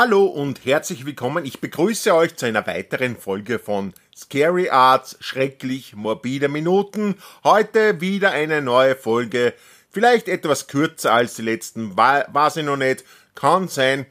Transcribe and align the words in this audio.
Hallo 0.00 0.26
und 0.26 0.64
herzlich 0.64 1.06
willkommen. 1.06 1.44
Ich 1.44 1.60
begrüße 1.60 2.14
euch 2.14 2.36
zu 2.36 2.46
einer 2.46 2.64
weiteren 2.68 3.16
Folge 3.16 3.58
von 3.58 3.92
Scary 4.16 4.70
Arts, 4.70 5.16
schrecklich 5.18 5.96
morbide 5.96 6.46
Minuten. 6.46 7.16
Heute 7.42 8.00
wieder 8.00 8.30
eine 8.30 8.62
neue 8.62 8.94
Folge. 8.94 9.54
Vielleicht 9.90 10.28
etwas 10.28 10.68
kürzer 10.68 11.12
als 11.12 11.34
die 11.34 11.42
letzten, 11.42 11.96
war 11.96 12.50
sie 12.52 12.62
noch 12.62 12.76
nicht. 12.76 13.02
Kann 13.34 13.66
sein. 13.66 14.06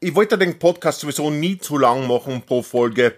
Ich 0.00 0.16
wollte 0.16 0.36
den 0.36 0.58
Podcast 0.58 0.98
sowieso 0.98 1.30
nie 1.30 1.58
zu 1.58 1.78
lang 1.78 2.08
machen 2.08 2.42
pro 2.44 2.62
Folge. 2.62 3.14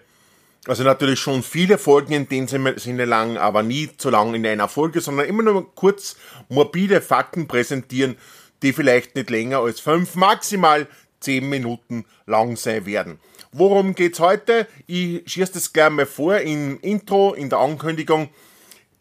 Also 0.67 0.85
natürlich 0.85 1.19
schon 1.19 1.43
viele 1.43 1.79
Folgen 1.79 2.13
in 2.13 2.29
dem 2.29 2.47
Sinne 2.47 3.07
lang, 3.07 3.39
aber 3.39 3.63
nie 3.63 3.89
zu 3.97 4.11
lang 4.11 4.35
in 4.35 4.47
einer 4.47 4.69
Folge, 4.69 5.01
sondern 5.01 5.25
immer 5.25 5.43
nur 5.43 5.75
kurz 5.75 6.17
morbide 6.51 7.01
Fakten 7.01 7.49
präsentieren, 7.49 8.19
die 8.63 8.75
vielleicht 8.75 9.15
nicht 9.15 9.31
länger 9.31 9.61
als 9.61 9.81
fünf, 9.81 10.15
maximal 10.15 10.89
10 11.25 11.49
Minuten 11.49 12.05
lang 12.27 12.57
sein 12.57 12.87
werden. 12.87 13.19
Worum 13.53 13.95
geht's 13.95 14.21
heute? 14.21 14.67
Ich 14.87 15.23
schieße 15.31 15.55
das 15.55 15.73
gleich 15.73 15.91
mal 15.91 16.07
vor 16.07 16.39
im 16.39 16.81
Intro, 16.81 17.35
in 17.35 17.51
der 17.51 17.59
Ankündigung. 17.59 18.31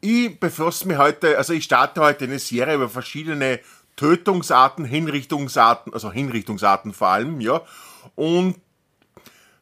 Ich 0.02 0.40
befasse 0.40 0.88
mich 0.88 0.98
heute, 0.98 1.38
also 1.38 1.54
ich 1.54 1.64
starte 1.64 2.02
heute 2.02 2.26
eine 2.26 2.40
Serie 2.40 2.76
über 2.76 2.90
verschiedene 2.90 3.60
Tötungsarten, 3.96 4.86
Hinrichtungsarten, 4.86 5.94
also 5.94 6.12
Hinrichtungsarten 6.12 6.94
vor 6.94 7.10
allem, 7.10 7.42
ja. 7.42 7.62
Und 8.16 8.56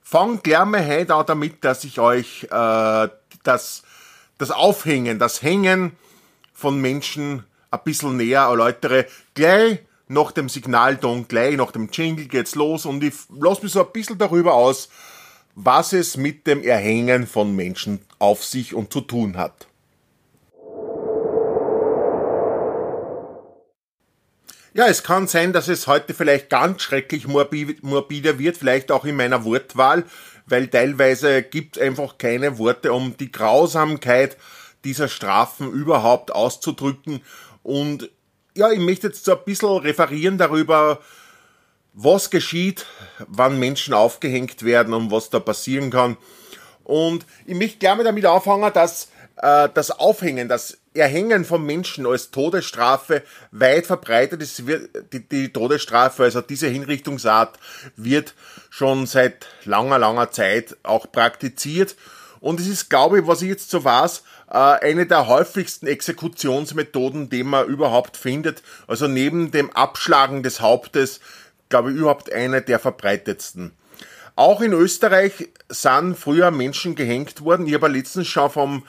fange 0.02 0.38
gleich 0.40 0.66
mal 0.66 0.86
heute 0.86 1.16
an 1.16 1.26
damit, 1.26 1.64
dass 1.64 1.84
ich 1.84 2.00
euch 2.00 2.44
äh, 2.52 3.10
das, 3.44 3.84
das 4.38 4.52
Aufhängen, 4.52 5.20
das 5.20 5.42
Hängen 5.42 5.94
von 6.54 6.80
Menschen 6.80 7.46
ein 7.72 7.80
bisschen 7.84 8.18
näher 8.18 8.42
erläutere. 8.42 9.08
Gleich 9.34 9.80
nach 10.12 10.32
dem 10.32 10.50
Signalton, 10.50 11.28
gleich 11.28 11.56
nach 11.56 11.72
dem 11.72 11.90
Jingle 11.92 12.28
geht's 12.28 12.56
los 12.56 12.86
und 12.86 13.04
ich 13.04 13.14
lasse 13.30 13.64
mich 13.64 13.72
so 13.72 13.86
ein 13.86 13.92
bisschen 13.94 14.18
darüber 14.18 14.54
aus, 14.54 14.90
was 15.56 15.94
es 15.94 16.18
mit 16.18 16.48
dem 16.48 16.64
Erhängen 16.64 17.26
von 17.26 17.56
Menschen 17.56 18.02
auf 18.20 18.44
sich 18.44 18.74
und 18.74 18.92
zu 18.92 19.02
tun 19.02 19.38
hat. 19.38 19.68
Ja, 24.74 24.88
es 24.88 25.04
kann 25.04 25.28
sein, 25.28 25.52
dass 25.52 25.68
es 25.68 25.88
heute 25.88 26.14
vielleicht 26.14 26.50
ganz 26.50 26.82
schrecklich 26.82 27.28
morbider 27.28 28.40
wird, 28.40 28.56
vielleicht 28.56 28.92
auch 28.92 29.04
in 29.04 29.18
meiner 29.18 29.44
Wortwahl, 29.44 30.06
weil 30.46 30.68
teilweise 30.68 31.44
gibt 31.44 31.76
es 31.76 31.84
einfach 31.84 32.18
keine 32.18 32.58
Worte, 32.58 32.94
um 32.94 33.18
die 33.18 33.32
Grausamkeit 33.32 34.38
dieser 34.86 35.10
Strafen 35.10 35.72
überhaupt 35.72 36.34
auszudrücken. 36.34 37.22
Und 37.64 38.10
ja, 38.56 38.72
ich 38.72 38.80
möchte 38.80 39.08
jetzt 39.08 39.26
so 39.26 39.38
ein 39.38 39.44
bisschen 39.46 39.78
referieren 39.78 40.38
darüber, 40.38 41.00
was 41.94 42.30
geschieht, 42.30 42.86
wann 43.28 43.60
Menschen 43.60 43.94
aufgehängt 43.94 44.64
werden 44.64 44.94
und 44.94 45.12
was 45.12 45.30
da 45.30 45.40
passieren 45.40 45.90
kann. 45.90 46.18
Und 46.84 47.26
ich 47.46 47.56
möchte 47.56 47.78
gerne 47.78 48.04
damit 48.04 48.26
anfangen, 48.26 48.72
dass 48.74 49.10
äh, 49.38 49.70
das 49.74 49.92
Aufhängen, 49.92 50.48
das 50.48 50.78
Erhängen 50.94 51.46
von 51.46 51.66
Menschen 51.66 52.06
als 52.06 52.32
Todesstrafe 52.32 53.24
weit 53.52 53.86
verbreitet 53.86 54.42
ist. 54.42 54.62
Die, 55.14 55.28
die 55.28 55.54
Todesstrafe, 55.54 56.24
also 56.24 56.42
diese 56.42 56.68
Hinrichtungsart, 56.68 57.58
wird 57.96 58.34
schon 58.70 59.06
seit 59.06 59.48
langer, 59.64 60.00
langer 60.00 60.32
Zeit 60.32 60.76
auch 60.84 61.12
praktiziert. 61.12 61.96
Und 62.42 62.60
es 62.60 62.68
ist, 62.68 62.90
glaube 62.90 63.20
ich, 63.20 63.28
was 63.28 63.42
ich 63.42 63.50
jetzt 63.50 63.70
so 63.70 63.84
weiß, 63.84 64.24
eine 64.52 65.06
der 65.06 65.28
häufigsten 65.28 65.88
Exekutionsmethoden, 65.88 67.30
die 67.30 67.44
man 67.44 67.68
überhaupt 67.68 68.18
findet. 68.18 68.64
Also 68.88 69.08
neben 69.08 69.52
dem 69.52 69.72
Abschlagen 69.72 70.44
des 70.44 70.60
Hauptes, 70.60 71.22
glaube 71.70 71.92
ich, 71.92 71.98
überhaupt 71.98 72.32
eine 72.32 72.62
der 72.62 72.80
verbreitetsten. 72.80 73.72
Auch 74.36 74.62
in 74.62 74.74
Österreich 74.74 75.50
sind 75.70 76.16
früher 76.16 76.52
Menschen 76.52 76.96
gehängt 76.96 77.44
worden. 77.44 77.68
Ich 77.68 77.74
habe 77.74 77.88
letztens 77.88 78.28
schon 78.28 78.50
vom 78.50 78.84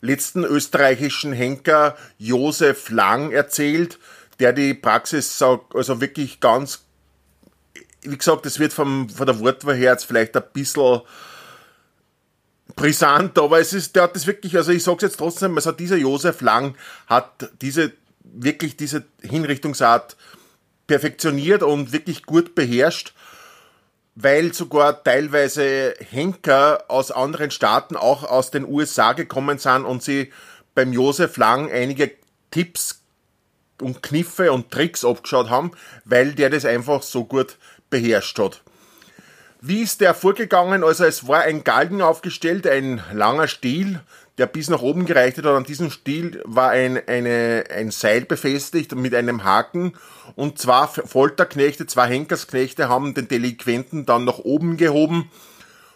letzten 0.00 0.44
österreichischen 0.44 1.32
Henker 1.32 1.96
Josef 2.18 2.90
Lang 2.90 3.30
erzählt, 3.30 3.98
der 4.40 4.52
die 4.52 4.74
Praxis 4.74 5.40
also 5.42 6.00
wirklich 6.00 6.40
ganz, 6.40 6.84
wie 8.02 8.18
gesagt, 8.18 8.46
es 8.46 8.58
wird 8.58 8.72
vom, 8.72 9.08
von 9.08 9.26
der 9.26 9.38
Wortwahl 9.38 9.76
her 9.76 9.92
jetzt 9.92 10.04
vielleicht 10.04 10.36
ein 10.36 10.42
bisschen 10.52 11.02
brisant, 12.76 13.38
aber 13.38 13.60
es 13.60 13.72
ist, 13.72 13.94
der 13.94 14.04
hat 14.04 14.16
das 14.16 14.26
wirklich, 14.26 14.56
also 14.56 14.72
ich 14.72 14.82
sag's 14.82 15.02
jetzt 15.02 15.18
trotzdem, 15.18 15.56
also 15.56 15.72
dieser 15.72 15.96
Josef 15.96 16.40
Lang 16.40 16.76
hat 17.06 17.50
diese, 17.60 17.92
wirklich 18.22 18.76
diese 18.76 19.04
Hinrichtungsart 19.22 20.16
perfektioniert 20.86 21.62
und 21.62 21.92
wirklich 21.92 22.24
gut 22.24 22.54
beherrscht, 22.54 23.14
weil 24.14 24.54
sogar 24.54 25.02
teilweise 25.02 25.94
Henker 25.98 26.84
aus 26.88 27.10
anderen 27.10 27.50
Staaten, 27.50 27.96
auch 27.96 28.24
aus 28.24 28.50
den 28.50 28.64
USA 28.64 29.12
gekommen 29.12 29.58
sind 29.58 29.84
und 29.84 30.02
sie 30.02 30.32
beim 30.74 30.92
Josef 30.92 31.36
Lang 31.36 31.70
einige 31.70 32.12
Tipps 32.50 33.02
und 33.80 34.02
Kniffe 34.02 34.52
und 34.52 34.70
Tricks 34.70 35.04
abgeschaut 35.04 35.50
haben, 35.50 35.72
weil 36.04 36.34
der 36.34 36.50
das 36.50 36.64
einfach 36.64 37.02
so 37.02 37.24
gut 37.24 37.58
beherrscht 37.90 38.38
hat. 38.38 38.62
Wie 39.66 39.80
ist 39.80 40.02
der 40.02 40.12
vorgegangen? 40.12 40.84
Also 40.84 41.04
es 41.04 41.26
war 41.26 41.40
ein 41.40 41.64
Galgen 41.64 42.02
aufgestellt, 42.02 42.66
ein 42.66 43.02
langer 43.14 43.48
Stiel, 43.48 43.98
der 44.36 44.44
bis 44.44 44.68
nach 44.68 44.82
oben 44.82 45.06
gereicht 45.06 45.38
hat. 45.38 45.46
Und 45.46 45.56
an 45.56 45.64
diesem 45.64 45.90
Stiel 45.90 46.42
war 46.44 46.68
ein, 46.68 47.00
eine, 47.08 47.64
ein 47.74 47.90
Seil 47.90 48.26
befestigt 48.26 48.94
mit 48.94 49.14
einem 49.14 49.42
Haken. 49.42 49.94
Und 50.36 50.58
zwei 50.58 50.86
Folterknechte, 50.86 51.86
zwei 51.86 52.08
Henkersknechte 52.08 52.90
haben 52.90 53.14
den 53.14 53.26
Delinquenten 53.26 54.04
dann 54.04 54.26
nach 54.26 54.36
oben 54.36 54.76
gehoben 54.76 55.30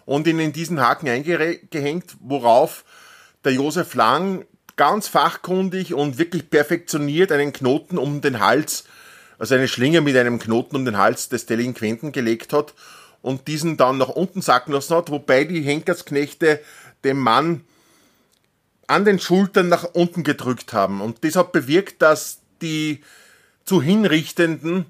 und 0.07 0.27
ihn 0.27 0.39
in 0.39 0.55
diesen 0.55 0.81
Haken 0.81 1.07
eingehängt, 1.07 2.17
worauf 2.21 2.87
der 3.45 3.53
Josef 3.53 3.93
Lang 3.93 4.47
ganz 4.77 5.09
fachkundig 5.09 5.93
und 5.93 6.17
wirklich 6.17 6.49
perfektioniert 6.49 7.33
einen 7.33 7.53
Knoten 7.53 7.99
um 7.99 8.23
den 8.23 8.41
Hals, 8.41 8.85
also 9.39 9.57
eine 9.57 9.69
Schlinge 9.69 10.01
mit 10.01 10.17
einem 10.17 10.39
Knoten 10.39 10.75
um 10.75 10.87
den 10.87 10.97
Hals 10.97 11.29
des 11.29 11.45
Delinquenten 11.45 12.13
gelegt 12.13 12.55
hat 12.55 12.73
und 13.23 13.49
diesen 13.49 13.77
dann 13.77 13.99
nach 13.99 14.09
unten 14.09 14.43
sacken 14.43 14.73
lassen 14.73 14.97
hat, 14.97 15.11
wobei 15.11 15.45
die 15.45 15.63
Henkersknechte 15.63 16.61
dem 17.05 17.19
Mann 17.19 17.63
an 18.87 19.05
den 19.05 19.19
Schultern 19.19 19.69
nach 19.69 19.85
unten 19.85 20.23
gedrückt 20.23 20.73
haben. 20.73 21.01
Und 21.01 21.25
das 21.25 21.37
hat 21.37 21.53
bewirkt, 21.53 22.01
dass 22.03 22.41
die 22.63 23.03
zu 23.65 23.83
Hinrichtenden 23.83 24.87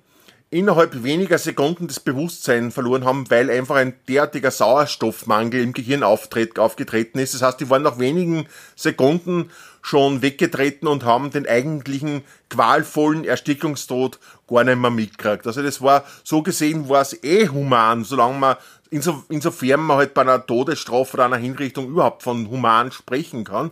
innerhalb 0.51 1.03
weniger 1.03 1.37
Sekunden 1.39 1.89
das 1.89 2.01
Bewusstsein 2.01 2.71
verloren 2.71 3.05
haben, 3.05 3.31
weil 3.31 3.51
einfach 3.51 3.77
ein 3.77 3.95
derartiger 4.09 4.51
Sauerstoffmangel 4.51 5.61
im 5.61 5.75
Gehirn 5.75 6.03
auftritt, 6.03 6.59
aufgetreten 6.59 7.19
ist. 7.19 7.35
Das 7.35 7.43
heißt, 7.43 7.61
die 7.61 7.69
waren 7.69 7.83
nach 7.83 7.99
wenigen 7.99 8.47
Sekunden 8.75 9.51
schon 9.83 10.23
weggetreten 10.23 10.89
und 10.89 11.05
haben 11.05 11.31
den 11.31 11.47
eigentlichen 11.47 12.23
qualvollen 12.49 13.25
Erstickungstod 13.25 14.19
gar 14.49 14.65
nicht 14.65 14.79
mehr 14.79 14.91
mitgekriegt. 14.91 15.47
Also 15.47 15.63
das 15.63 15.83
war, 15.83 16.05
so 16.25 16.43
gesehen 16.43 16.89
war 16.89 17.03
es 17.03 17.23
eh 17.23 17.49
human, 17.49 18.05
solange 18.05 18.39
man, 18.39 18.57
inso, 18.91 19.25
insofern 19.29 19.81
man 19.81 19.99
halt 19.99 20.15
bei 20.15 20.23
einer 20.23 20.45
Todesstrafe 20.45 21.15
oder 21.15 21.27
einer 21.27 21.37
Hinrichtung 21.37 21.89
überhaupt 21.89 22.23
von 22.23 22.49
human 22.49 22.91
sprechen 22.91 23.45
kann. 23.45 23.71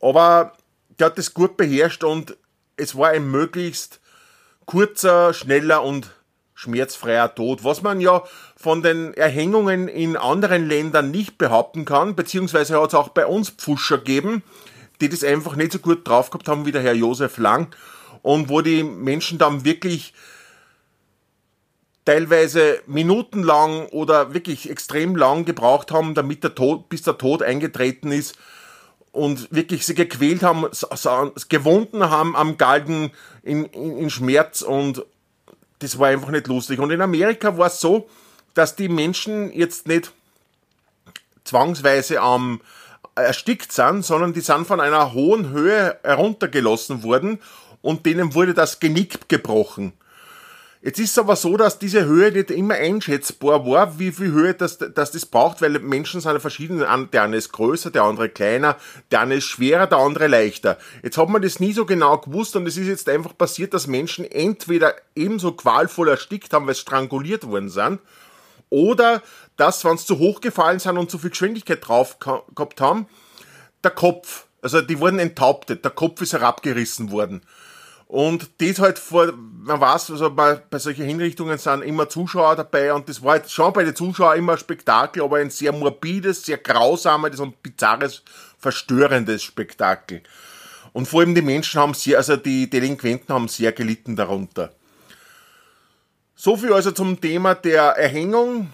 Aber 0.00 0.54
der 0.98 1.06
hat 1.06 1.18
das 1.18 1.34
gut 1.34 1.56
beherrscht 1.56 2.02
und 2.02 2.36
es 2.76 2.96
war 2.96 3.10
ein 3.10 3.30
möglichst 3.30 4.00
kurzer, 4.68 5.32
schneller 5.32 5.82
und 5.82 6.10
schmerzfreier 6.52 7.34
Tod, 7.34 7.64
was 7.64 7.82
man 7.82 8.02
ja 8.02 8.22
von 8.54 8.82
den 8.82 9.14
Erhängungen 9.14 9.88
in 9.88 10.14
anderen 10.14 10.68
Ländern 10.68 11.10
nicht 11.10 11.38
behaupten 11.38 11.86
kann, 11.86 12.14
beziehungsweise 12.14 12.78
hat 12.78 12.88
es 12.88 12.94
auch 12.94 13.08
bei 13.08 13.24
uns 13.24 13.48
Pfuscher 13.48 13.96
gegeben, 13.96 14.42
die 15.00 15.08
das 15.08 15.24
einfach 15.24 15.56
nicht 15.56 15.72
so 15.72 15.78
gut 15.78 16.06
drauf 16.06 16.28
gehabt 16.28 16.48
haben 16.48 16.66
wie 16.66 16.72
der 16.72 16.82
Herr 16.82 16.92
Josef 16.92 17.38
Lang 17.38 17.74
und 18.20 18.50
wo 18.50 18.60
die 18.60 18.82
Menschen 18.82 19.38
dann 19.38 19.64
wirklich 19.64 20.12
teilweise 22.04 22.82
minutenlang 22.86 23.86
oder 23.86 24.34
wirklich 24.34 24.68
extrem 24.68 25.16
lang 25.16 25.46
gebraucht 25.46 25.92
haben, 25.92 26.14
damit 26.14 26.44
der 26.44 26.54
Tod, 26.54 26.90
bis 26.90 27.02
der 27.02 27.16
Tod 27.16 27.42
eingetreten 27.42 28.12
ist, 28.12 28.36
und 29.18 29.48
wirklich 29.50 29.84
sie 29.84 29.94
gequält 29.94 30.42
haben, 30.42 30.66
gewunden 31.48 32.08
haben 32.08 32.36
am 32.36 32.56
Galgen 32.56 33.10
in, 33.42 33.64
in, 33.66 33.98
in 33.98 34.10
Schmerz 34.10 34.62
und 34.62 35.04
das 35.80 35.98
war 35.98 36.08
einfach 36.08 36.30
nicht 36.30 36.46
lustig. 36.46 36.78
Und 36.78 36.90
in 36.90 37.00
Amerika 37.00 37.56
war 37.58 37.66
es 37.66 37.80
so, 37.80 38.08
dass 38.54 38.76
die 38.76 38.88
Menschen 38.88 39.52
jetzt 39.52 39.86
nicht 39.86 40.12
zwangsweise 41.44 42.20
am 42.20 42.60
erstickt 43.14 43.72
sind, 43.72 44.04
sondern 44.04 44.32
die 44.32 44.40
sind 44.40 44.66
von 44.66 44.80
einer 44.80 45.12
hohen 45.12 45.50
Höhe 45.50 45.98
heruntergelassen 46.02 47.02
worden 47.02 47.40
und 47.82 48.06
denen 48.06 48.34
wurde 48.34 48.54
das 48.54 48.80
Genick 48.80 49.28
gebrochen. 49.28 49.92
Jetzt 50.80 51.00
ist 51.00 51.10
es 51.10 51.18
aber 51.18 51.34
so, 51.34 51.56
dass 51.56 51.80
diese 51.80 52.04
Höhe 52.04 52.30
nicht 52.30 52.52
immer 52.52 52.74
einschätzbar 52.74 53.66
war, 53.66 53.98
wie 53.98 54.12
viel 54.12 54.30
Höhe 54.30 54.54
das, 54.54 54.78
das, 54.78 55.10
das 55.10 55.26
braucht, 55.26 55.60
weil 55.60 55.78
Menschen 55.80 56.20
sind 56.20 56.32
ja 56.32 56.38
verschieden. 56.38 56.78
Der 57.12 57.22
eine 57.22 57.36
ist 57.36 57.52
größer, 57.52 57.90
der 57.90 58.04
andere 58.04 58.28
kleiner, 58.28 58.76
der 59.10 59.20
eine 59.20 59.34
ist 59.36 59.44
schwerer, 59.44 59.88
der 59.88 59.98
andere 59.98 60.28
leichter. 60.28 60.78
Jetzt 61.02 61.18
hat 61.18 61.28
man 61.28 61.42
das 61.42 61.58
nie 61.58 61.72
so 61.72 61.84
genau 61.84 62.18
gewusst 62.18 62.54
und 62.54 62.66
es 62.66 62.76
ist 62.76 62.86
jetzt 62.86 63.08
einfach 63.08 63.36
passiert, 63.36 63.74
dass 63.74 63.88
Menschen 63.88 64.24
entweder 64.24 64.94
ebenso 65.16 65.52
qualvoll 65.52 66.08
erstickt 66.08 66.52
haben, 66.52 66.68
weil 66.68 66.74
sie 66.74 66.82
stranguliert 66.82 67.44
worden 67.48 67.70
sind, 67.70 68.00
oder 68.70 69.22
dass, 69.56 69.84
wenn 69.84 69.98
sie 69.98 70.06
zu 70.06 70.18
hoch 70.18 70.40
gefallen 70.40 70.78
sind 70.78 70.98
und 70.98 71.10
zu 71.10 71.18
viel 71.18 71.30
Geschwindigkeit 71.30 71.86
drauf 71.86 72.18
gehabt 72.20 72.80
haben, 72.80 73.06
der 73.82 73.90
Kopf, 73.90 74.46
also 74.62 74.80
die 74.80 75.00
wurden 75.00 75.18
enthauptet, 75.18 75.84
der 75.84 75.90
Kopf 75.90 76.20
ist 76.20 76.34
herabgerissen 76.34 77.10
worden. 77.10 77.42
Und 78.08 78.48
das 78.62 78.78
halt 78.78 78.98
vor, 78.98 79.34
man 79.36 79.80
weiß, 79.80 80.12
also 80.12 80.30
bei, 80.30 80.54
bei 80.54 80.78
solchen 80.78 81.04
Hinrichtungen 81.04 81.58
sind 81.58 81.82
immer 81.82 82.08
Zuschauer 82.08 82.56
dabei 82.56 82.94
und 82.94 83.06
das 83.06 83.22
war 83.22 83.32
halt 83.32 83.50
schon 83.50 83.70
bei 83.74 83.84
den 83.84 83.94
Zuschauern 83.94 84.38
immer 84.38 84.52
ein 84.52 84.58
Spektakel, 84.58 85.22
aber 85.22 85.36
ein 85.36 85.50
sehr 85.50 85.72
morbides, 85.72 86.42
sehr 86.42 86.56
grausames 86.56 87.38
und 87.38 87.62
bizarres, 87.62 88.22
verstörendes 88.58 89.42
Spektakel. 89.42 90.22
Und 90.94 91.06
vor 91.06 91.20
allem 91.20 91.34
die 91.34 91.42
Menschen 91.42 91.78
haben 91.78 91.92
sehr, 91.92 92.16
also 92.16 92.36
die 92.36 92.70
Delinquenten 92.70 93.34
haben 93.34 93.46
sehr 93.46 93.72
gelitten 93.72 94.16
darunter. 94.16 94.72
So 96.34 96.56
viel 96.56 96.72
also 96.72 96.92
zum 96.92 97.20
Thema 97.20 97.54
der 97.56 97.82
Erhängung. 97.82 98.72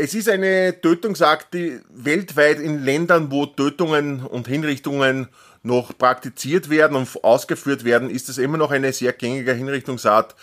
Es 0.00 0.14
ist 0.14 0.28
eine 0.28 0.80
Tötungsakt, 0.80 1.54
die 1.54 1.80
weltweit 1.88 2.60
in 2.60 2.84
Ländern, 2.84 3.32
wo 3.32 3.46
Tötungen 3.46 4.24
und 4.24 4.46
Hinrichtungen 4.46 5.26
noch 5.64 5.98
praktiziert 5.98 6.70
werden 6.70 6.96
und 6.96 7.24
ausgeführt 7.24 7.82
werden, 7.82 8.08
ist 8.08 8.28
es 8.28 8.38
immer 8.38 8.58
noch 8.58 8.70
eine 8.70 8.92
sehr 8.92 9.12
gängige 9.12 9.52
Hinrichtungsart. 9.54 10.36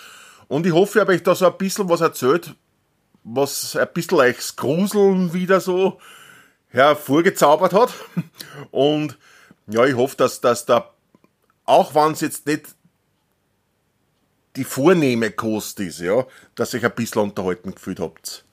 Und 0.50 0.66
ich 0.66 0.74
hoffe, 0.74 0.98
ich 0.98 1.02
habe 1.02 1.14
euch 1.14 1.24
da 1.24 1.36
so 1.36 1.46
ein 1.46 1.58
bisschen 1.58 1.88
was 1.88 2.02
erzählt, 2.02 2.54
was 3.24 3.78
ein 3.78 3.88
bisschen 3.94 4.18
euch 4.18 4.36
das 4.36 4.58
Gruseln 4.58 5.34
wieder 5.34 5.62
so 5.62 6.02
hervorgezaubert 6.68 7.72
hat. 7.72 7.94
Und 8.72 9.18
ja, 9.68 9.86
ich 9.86 9.96
hoffe, 9.96 10.18
dass, 10.18 10.42
dass 10.42 10.66
da, 10.66 10.94
auch 11.64 11.96
wenn 11.96 12.12
es 12.12 12.20
jetzt 12.20 12.46
nicht 12.46 12.76
die 14.58 14.66
vornehme 14.66 15.32
Kost 15.32 15.80
ist, 15.80 16.02
ja, 16.02 16.26
dass 16.56 16.74
euch 16.74 16.84
ein 16.84 16.94
bisschen 16.94 17.22
unterhalten 17.22 17.74
gefühlt 17.74 18.02
habt. 18.02 18.45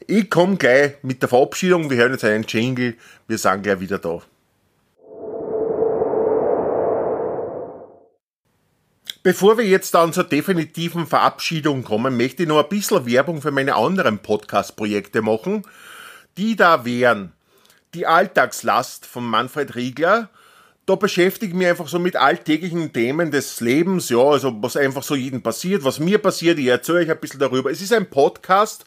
Ich 0.00 0.30
komme 0.30 0.56
gleich 0.56 0.94
mit 1.02 1.22
der 1.22 1.28
Verabschiedung, 1.28 1.90
wir 1.90 1.96
hören 1.96 2.12
jetzt 2.12 2.24
einen 2.24 2.44
Jingle, 2.44 2.94
wir 3.26 3.38
sind 3.38 3.62
gleich 3.62 3.80
wieder 3.80 3.98
da. 3.98 4.20
Bevor 9.22 9.58
wir 9.58 9.64
jetzt 9.64 9.94
dann 9.94 10.12
zur 10.12 10.22
definitiven 10.22 11.06
Verabschiedung 11.06 11.82
kommen, 11.82 12.16
möchte 12.16 12.44
ich 12.44 12.48
noch 12.48 12.62
ein 12.62 12.68
bisschen 12.68 13.06
Werbung 13.06 13.42
für 13.42 13.50
meine 13.50 13.74
anderen 13.74 14.20
Podcast-Projekte 14.20 15.22
machen. 15.22 15.64
Die 16.36 16.54
da 16.54 16.84
wären 16.84 17.32
Die 17.94 18.06
Alltagslast 18.06 19.06
von 19.06 19.24
Manfred 19.24 19.74
Riegler. 19.74 20.28
Da 20.84 20.94
beschäftige 20.94 21.50
ich 21.50 21.58
mich 21.58 21.66
einfach 21.66 21.88
so 21.88 21.98
mit 21.98 22.14
alltäglichen 22.14 22.92
Themen 22.92 23.32
des 23.32 23.60
Lebens, 23.60 24.10
ja, 24.10 24.18
also 24.18 24.62
was 24.62 24.76
einfach 24.76 25.02
so 25.02 25.16
jedem 25.16 25.42
passiert, 25.42 25.82
was 25.82 25.98
mir 25.98 26.18
passiert, 26.18 26.60
ich 26.60 26.66
erzähle 26.66 26.98
euch 26.98 27.10
ein 27.10 27.18
bisschen 27.18 27.40
darüber. 27.40 27.72
Es 27.72 27.82
ist 27.82 27.92
ein 27.92 28.08
Podcast, 28.08 28.84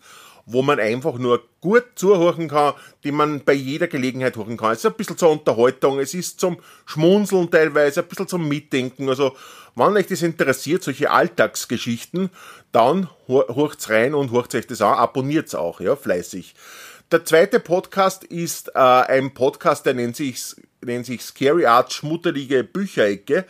wo 0.52 0.64
man 0.64 0.80
einfach 0.80 1.20
nur 1.20 1.44
gut 1.62 1.86
zuhören 1.94 2.48
kann, 2.48 2.74
die 3.04 3.12
man 3.12 3.44
bei 3.44 3.54
jeder 3.54 3.88
Gelegenheit 3.88 4.36
hören 4.36 4.58
kann. 4.58 4.72
Es 4.72 4.80
ist 4.80 4.88
ein 4.88 4.96
bisschen 4.96 5.18
zur 5.18 5.30
Unterhaltung, 5.30 6.00
es 6.00 6.16
ist 6.16 6.40
zum 6.40 6.58
Schmunzeln 6.86 7.52
teilweise, 7.52 8.02
ein 8.02 8.08
bisschen 8.08 8.28
zum 8.28 8.48
Mitdenken. 8.48 9.08
Also, 9.10 9.36
wenn 9.76 9.96
euch 9.96 10.08
das 10.08 10.24
interessiert, 10.24 10.82
solche 10.82 11.12
Alltagsgeschichten, 11.12 12.32
dann 12.72 13.10
hört's 13.28 13.90
rein 13.90 14.16
und 14.16 14.32
hört 14.32 14.56
euch 14.56 14.66
das 14.66 14.82
an, 14.82 14.96
abonniert's 14.96 15.54
auch, 15.54 15.82
ja, 15.82 15.96
fleißig. 15.96 16.56
Der 17.12 17.26
zweite 17.26 17.60
Podcast 17.60 18.24
ist 18.24 18.70
äh, 18.70 18.80
ein 18.80 19.34
Podcast, 19.36 19.86
der 19.86 19.94
nennt 19.94 20.16
sich, 20.16 20.56
nennt 20.82 21.06
sich 21.06 21.22
Scary 21.22 21.68
Art 21.68 21.94
Schmutterlige 21.94 22.64
Bücherecke. 22.64 23.46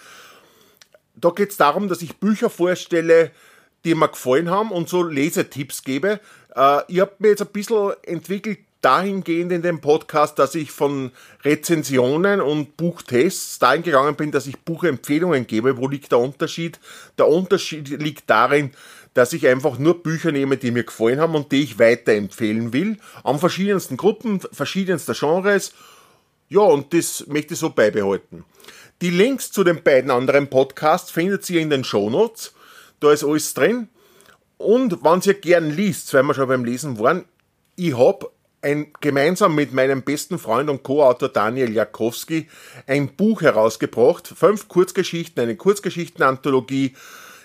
Da 1.15 1.29
geht 1.29 1.51
es 1.51 1.57
darum, 1.57 1.87
dass 1.87 2.01
ich 2.01 2.17
Bücher 2.17 2.49
vorstelle, 2.49 3.31
die 3.85 3.95
mir 3.95 4.09
gefallen 4.09 4.49
haben 4.49 4.71
und 4.71 4.89
so 4.89 5.03
Lesetipps 5.03 5.83
gebe. 5.83 6.19
Äh, 6.55 6.81
ich 6.87 6.99
habe 6.99 7.11
mir 7.19 7.29
jetzt 7.29 7.41
ein 7.41 7.47
bisschen 7.47 7.93
entwickelt 8.03 8.59
dahingehend 8.81 9.51
in 9.51 9.61
dem 9.61 9.81
Podcast, 9.81 10.39
dass 10.39 10.55
ich 10.55 10.71
von 10.71 11.11
Rezensionen 11.43 12.39
und 12.39 12.77
Buchtests 12.77 13.59
dahin 13.59 13.83
gegangen 13.83 14.15
bin, 14.15 14.31
dass 14.31 14.47
ich 14.47 14.59
Buchempfehlungen 14.59 15.47
gebe. 15.47 15.77
Wo 15.77 15.87
liegt 15.87 16.11
der 16.11 16.19
Unterschied? 16.19 16.79
Der 17.17 17.27
Unterschied 17.27 17.89
liegt 18.01 18.29
darin, 18.29 18.71
dass 19.13 19.33
ich 19.33 19.47
einfach 19.47 19.77
nur 19.79 20.01
Bücher 20.01 20.31
nehme, 20.31 20.57
die 20.57 20.71
mir 20.71 20.83
gefallen 20.83 21.19
haben 21.19 21.35
und 21.35 21.51
die 21.51 21.63
ich 21.63 21.79
weiterempfehlen 21.79 22.71
will. 22.71 22.97
An 23.23 23.39
verschiedensten 23.39 23.97
Gruppen, 23.97 24.39
verschiedenster 24.51 25.13
Genres. 25.13 25.73
Ja, 26.47 26.61
und 26.61 26.93
das 26.93 27.27
möchte 27.27 27.55
ich 27.55 27.59
so 27.59 27.71
beibehalten. 27.71 28.45
Die 29.01 29.09
Links 29.09 29.51
zu 29.51 29.63
den 29.63 29.83
beiden 29.83 30.11
anderen 30.11 30.49
Podcasts 30.49 31.11
findet 31.11 31.49
ihr 31.49 31.61
in 31.61 31.69
den 31.69 31.83
Shownotes. 31.83 32.53
Da 32.99 33.11
ist 33.11 33.23
alles 33.23 33.53
drin. 33.53 33.89
Und 34.59 35.05
wenn 35.05 35.21
ihr 35.21 35.35
gern 35.35 35.71
liest, 35.71 36.13
weil 36.13 36.23
wir 36.23 36.33
schon 36.33 36.49
beim 36.49 36.65
Lesen 36.65 36.99
waren, 36.99 37.23
ich 37.77 37.97
habe 37.97 38.29
ein, 38.61 38.91
gemeinsam 38.99 39.55
mit 39.55 39.73
meinem 39.73 40.01
besten 40.01 40.37
Freund 40.37 40.69
und 40.69 40.83
Co-Autor 40.83 41.29
Daniel 41.29 41.71
Jakowski 41.71 42.49
ein 42.85 43.15
Buch 43.15 43.41
herausgebracht. 43.41 44.27
Fünf 44.27 44.67
Kurzgeschichten, 44.67 45.41
eine 45.41 45.55
Kurzgeschichtenanthologie 45.55 46.93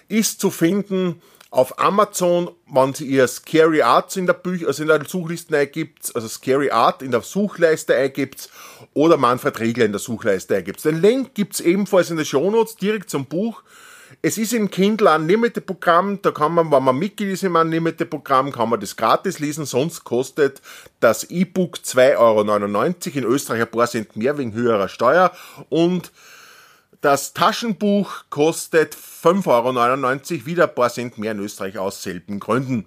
ist 0.09 0.41
zu 0.41 0.51
finden 0.51 1.23
auf 1.51 1.79
Amazon, 1.79 2.51
wenn 2.67 2.95
Sie 2.95 3.07
ihr 3.07 3.29
Scary 3.29 3.81
Arts 3.81 4.17
in 4.17 4.27
der 4.27 4.33
Bücher, 4.33 4.67
also 4.67 4.83
in 4.83 4.89
der 4.89 5.05
Suchliste 5.05 5.57
eingibt, 5.57 6.11
also 6.17 6.27
Scary 6.27 6.71
Art 6.71 7.01
in 7.01 7.13
der 7.13 7.21
Suchleiste 7.21 7.95
eingibt 7.95 8.51
oder 8.93 9.17
Manfred 9.19 9.61
Riegler 9.61 9.85
in 9.85 9.93
der 9.93 10.01
Suchleiste 10.01 10.57
eingibt. 10.57 10.85
Den 10.85 11.01
Link 11.01 11.33
gibt's 11.35 11.61
ebenfalls 11.61 12.11
in 12.11 12.17
den 12.17 12.27
Shownotes 12.27 12.75
direkt 12.75 13.09
zum 13.09 13.27
Buch. 13.27 13.63
Es 14.27 14.39
ist 14.39 14.55
im 14.55 14.71
Kindle 14.71 15.11
ein 15.11 15.21
Unlimited-Programm, 15.21 16.23
da 16.23 16.31
kann 16.31 16.55
man, 16.55 16.73
wenn 16.73 16.83
man 16.83 16.99
Mitglied 16.99 17.35
ist 17.35 17.45
im 17.45 17.57
Unlimited-Programm, 17.57 18.53
kann 18.53 18.71
man 18.71 18.81
das 18.81 18.97
gratis 18.97 19.39
lesen, 19.39 19.67
sonst 19.67 20.03
kostet 20.05 20.63
das 20.99 21.25
E-Book 21.25 21.77
2,99 21.85 22.17
Euro, 22.17 23.19
in 23.19 23.25
Österreich 23.25 23.61
ein 23.61 23.71
paar 23.71 23.87
Cent 23.87 24.17
mehr 24.17 24.39
wegen 24.39 24.55
höherer 24.55 24.89
Steuer 24.89 25.31
und 25.69 26.11
das 27.03 27.35
Taschenbuch 27.35 28.25
kostet 28.31 28.95
5,99 28.97 30.33
Euro, 30.33 30.47
wieder 30.47 30.69
ein 30.69 30.75
paar 30.75 30.89
Cent 30.89 31.19
mehr 31.19 31.33
in 31.33 31.41
Österreich 31.41 31.77
aus 31.77 32.03
selben 32.03 32.41
Gründen. 32.41 32.87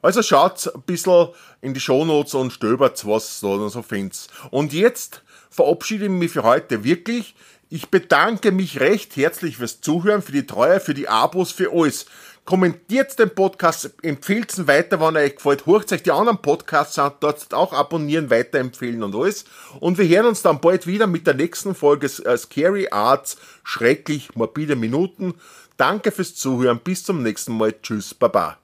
Also 0.00 0.22
schaut 0.22 0.72
ein 0.72 0.82
bisschen 0.82 1.30
in 1.60 1.74
die 1.74 1.80
Shownotes 1.80 2.34
und 2.34 2.52
stöbert, 2.52 3.04
was 3.04 3.40
da 3.40 3.68
so 3.68 3.82
findet. 3.82 4.28
Und 4.52 4.72
jetzt 4.72 5.24
verabschiede 5.50 6.04
ich 6.04 6.10
mich 6.12 6.30
für 6.30 6.44
heute 6.44 6.84
wirklich. 6.84 7.34
Ich 7.70 7.90
bedanke 7.90 8.50
mich 8.50 8.80
recht 8.80 9.16
herzlich 9.16 9.58
fürs 9.58 9.82
Zuhören, 9.82 10.22
für 10.22 10.32
die 10.32 10.46
Treue, 10.46 10.80
für 10.80 10.94
die 10.94 11.08
Abos, 11.08 11.52
für 11.52 11.70
alles. 11.72 12.06
Kommentiert 12.46 13.18
den 13.18 13.28
Podcast, 13.28 13.90
empfehlt 14.00 14.56
ihn 14.56 14.66
weiter, 14.66 14.98
wenn 15.00 15.16
er 15.16 15.24
euch 15.24 15.36
gefällt. 15.36 15.66
Hört 15.66 15.92
euch 15.92 16.02
die 16.02 16.10
anderen 16.10 16.40
Podcasts 16.40 16.98
an, 16.98 17.12
dort 17.20 17.52
auch 17.52 17.74
abonnieren, 17.74 18.30
weiterempfehlen 18.30 19.02
und 19.02 19.14
alles. 19.14 19.44
Und 19.80 19.98
wir 19.98 20.08
hören 20.08 20.28
uns 20.28 20.40
dann 20.40 20.62
bald 20.62 20.86
wieder 20.86 21.06
mit 21.06 21.26
der 21.26 21.34
nächsten 21.34 21.74
Folge 21.74 22.06
äh, 22.24 22.38
Scary 22.38 22.88
Arts, 22.90 23.36
schrecklich 23.64 24.34
morbide 24.34 24.74
Minuten. 24.74 25.34
Danke 25.76 26.10
fürs 26.10 26.34
Zuhören, 26.36 26.80
bis 26.82 27.04
zum 27.04 27.22
nächsten 27.22 27.54
Mal. 27.54 27.74
Tschüss, 27.82 28.14
Baba. 28.14 28.56